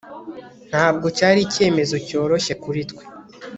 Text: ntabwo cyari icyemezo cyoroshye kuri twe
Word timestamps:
ntabwo 0.69 1.05
cyari 1.17 1.39
icyemezo 1.47 1.95
cyoroshye 2.07 2.53
kuri 2.63 2.81
twe 2.89 3.03